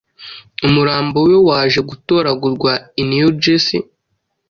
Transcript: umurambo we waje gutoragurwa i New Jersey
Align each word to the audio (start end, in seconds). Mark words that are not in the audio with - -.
umurambo 0.67 1.17
we 1.27 1.35
waje 1.47 1.79
gutoragurwa 1.89 2.71
i 3.01 3.01
New 3.09 3.29
Jersey 3.41 3.81